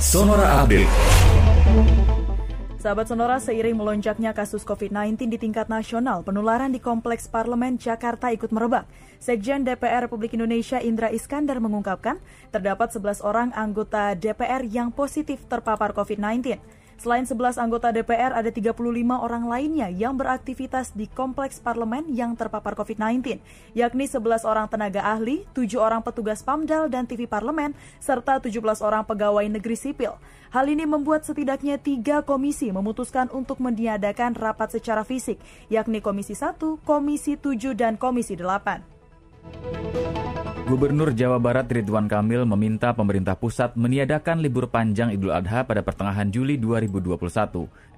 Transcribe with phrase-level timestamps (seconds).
[0.00, 0.88] Sonora Update.
[2.80, 8.48] Sahabat Sonora, seiring melonjaknya kasus COVID-19 di tingkat nasional, penularan di Kompleks Parlemen Jakarta ikut
[8.48, 8.88] merebak.
[9.20, 12.16] Sekjen DPR Republik Indonesia Indra Iskandar mengungkapkan,
[12.48, 16.79] terdapat 11 orang anggota DPR yang positif terpapar COVID-19.
[17.00, 18.76] Selain 11 anggota DPR, ada 35
[19.24, 23.40] orang lainnya yang beraktivitas di kompleks parlemen yang terpapar COVID-19,
[23.72, 27.72] yakni 11 orang tenaga ahli, 7 orang petugas PAMDAL dan TV parlemen,
[28.04, 30.20] serta 17 orang pegawai negeri sipil.
[30.52, 35.40] Hal ini membuat setidaknya tiga komisi memutuskan untuk meniadakan rapat secara fisik,
[35.72, 39.79] yakni Komisi 1, Komisi 7, dan Komisi 8.
[40.70, 46.30] Gubernur Jawa Barat Ridwan Kamil meminta pemerintah pusat meniadakan libur panjang Idul Adha pada pertengahan
[46.30, 47.10] Juli 2021.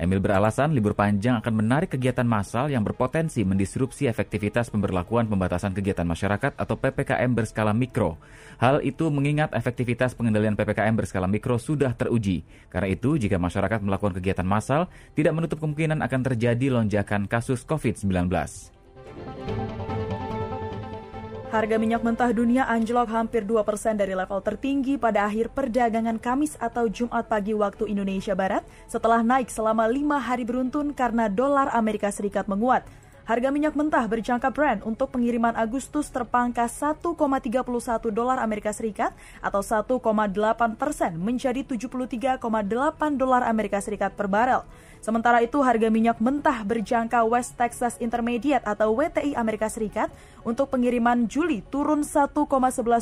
[0.01, 6.09] Emil beralasan libur panjang akan menarik kegiatan massal yang berpotensi mendisrupsi efektivitas pemberlakuan pembatasan kegiatan
[6.09, 8.17] masyarakat atau PPKM berskala mikro.
[8.57, 12.41] Hal itu mengingat efektivitas pengendalian PPKM berskala mikro sudah teruji.
[12.73, 18.33] Karena itu, jika masyarakat melakukan kegiatan massal, tidak menutup kemungkinan akan terjadi lonjakan kasus COVID-19.
[21.53, 26.57] Harga minyak mentah dunia anjlok hampir 2 persen dari level tertinggi pada akhir perdagangan Kamis
[26.57, 32.09] atau Jumat pagi waktu Indonesia Barat setelah naik selama lima hari beruntun karena dolar Amerika
[32.09, 32.89] Serikat menguat.
[33.23, 37.15] Harga minyak mentah berjangka Brent untuk pengiriman Agustus terpangkas 1,31
[38.11, 40.03] dolar Amerika Serikat atau 1,8
[40.75, 42.43] persen menjadi 73,8
[43.15, 44.67] dolar Amerika Serikat per barel.
[44.99, 50.11] Sementara itu harga minyak mentah berjangka West Texas Intermediate atau WTI Amerika Serikat
[50.43, 52.35] untuk pengiriman Juli turun 1,11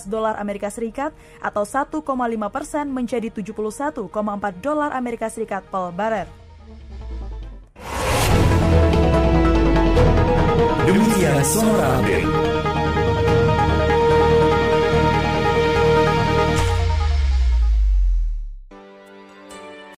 [0.04, 1.96] dolar Amerika Serikat atau 1,5
[2.52, 4.04] persen menjadi 71,4
[4.60, 6.49] dolar Amerika Serikat per barel.
[11.42, 12.59] Sonora Update.